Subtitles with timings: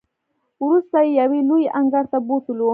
[0.63, 2.69] وروسته یې یوې لویې انګړ ته بوتللو.